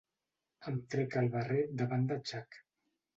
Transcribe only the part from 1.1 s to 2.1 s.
el barret davant